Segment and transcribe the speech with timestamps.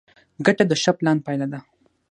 [0.45, 1.59] ګټه د ښه پلان پایله ده.